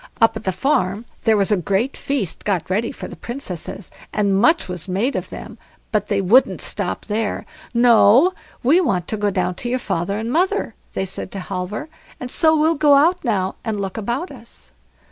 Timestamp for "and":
4.11-4.35, 10.17-10.31, 12.19-12.31, 13.63-13.79